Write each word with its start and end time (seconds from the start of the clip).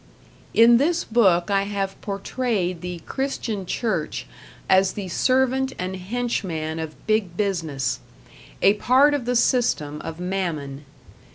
In 0.55 0.77
this 0.77 1.03
book 1.03 1.51
I 1.51 1.61
have 1.65 2.01
portrayed 2.01 2.81
the 2.81 3.03
Christian 3.05 3.67
Church 3.67 4.25
as 4.67 4.93
the 4.93 5.09
servant 5.09 5.73
and 5.77 5.95
henchman 5.95 6.79
of 6.79 7.05
Big 7.05 7.37
Business, 7.37 7.99
a 8.63 8.73
part 8.73 9.13
of 9.13 9.25
the 9.25 9.35
system 9.35 10.01
of 10.03 10.19
Mammon. 10.19 10.85